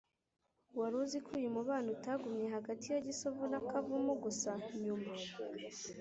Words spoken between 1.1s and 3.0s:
ko uyu mubano utagumye hagati ya